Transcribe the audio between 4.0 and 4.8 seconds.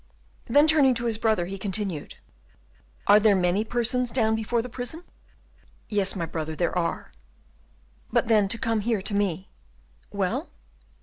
down before the